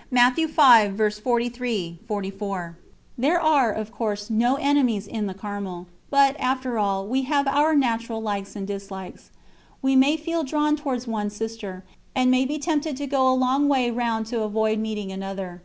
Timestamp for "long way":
13.36-13.90